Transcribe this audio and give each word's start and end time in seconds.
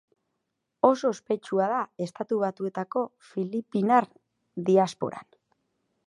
Oso 0.87 1.09
ospetsua 1.15 1.67
da 1.73 1.81
Estatu 2.05 2.39
Batuetako 2.43 3.03
filipinar 3.31 4.07
diasporan. 4.71 5.29